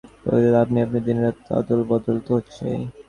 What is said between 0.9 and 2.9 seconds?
দিনরাত অদলবদল তো হচ্ছেই।